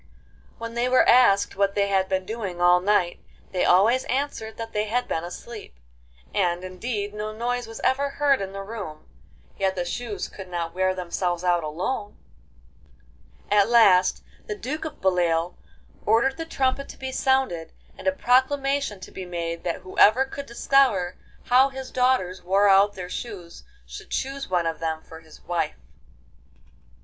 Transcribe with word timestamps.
When 0.57 0.73
they 0.73 0.89
were 0.89 1.07
asked 1.07 1.55
what 1.55 1.75
they 1.75 1.87
had 1.87 2.09
been 2.09 2.25
doing 2.25 2.59
all 2.59 2.79
night, 2.79 3.19
they 3.51 3.63
always 3.63 4.03
answered 4.05 4.57
that 4.57 4.73
they 4.73 4.85
had 4.85 5.07
been 5.07 5.23
asleep; 5.23 5.75
and, 6.33 6.63
indeed, 6.63 7.13
no 7.13 7.31
noise 7.31 7.67
was 7.67 7.79
ever 7.81 8.09
heard 8.09 8.41
in 8.41 8.51
the 8.51 8.63
room, 8.63 9.07
yet 9.59 9.75
the 9.75 9.85
shoes 9.85 10.27
could 10.27 10.47
not 10.47 10.73
wear 10.73 10.95
themselves 10.95 11.43
out 11.43 11.63
alone! 11.63 12.17
At 13.51 13.69
last 13.69 14.23
the 14.47 14.55
Duke 14.57 14.85
of 14.85 15.01
Beloeil 15.01 15.55
ordered 16.03 16.37
the 16.37 16.47
trumpet 16.47 16.89
to 16.89 16.97
be 16.97 17.11
sounded, 17.11 17.71
and 17.95 18.07
a 18.07 18.11
proclamation 18.11 18.99
to 19.01 19.11
be 19.11 19.27
made 19.27 19.63
that 19.65 19.81
whoever 19.81 20.25
could 20.25 20.47
discover 20.47 21.19
how 21.43 21.69
his 21.69 21.91
daughters 21.91 22.41
wore 22.41 22.67
out 22.67 22.95
their 22.95 23.07
shoes 23.07 23.65
should 23.85 24.09
choose 24.09 24.49
one 24.49 24.65
of 24.65 24.79
them 24.79 25.03
for 25.03 25.19
his 25.19 25.43
wife. 25.43 25.75